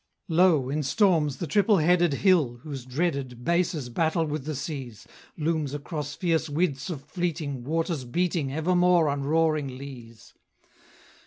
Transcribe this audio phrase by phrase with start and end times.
[0.29, 0.67] Lo!
[0.71, 5.05] in storms, the triple headed Hill, whose dreaded Bases battle with the seas,
[5.37, 10.33] Looms across fierce widths of fleeting Waters beating Evermore on roaring leas!